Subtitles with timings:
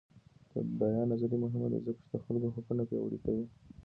[0.51, 3.45] د بیان ازادي مهمه ده ځکه چې د خلکو حقونه پیاوړي کوي.